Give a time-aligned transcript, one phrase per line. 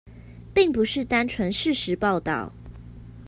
[0.55, 2.51] 並不是單純事實報導